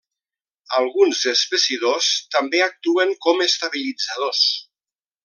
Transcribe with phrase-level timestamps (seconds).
[0.77, 4.43] Alguns espessidors també actuen com estabilitzadors.